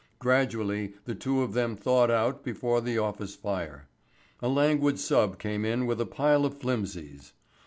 [0.17, 3.87] Gradually the two of them thawed out before the office fire.
[4.41, 7.33] A languid sub came in with a pile of flimsies.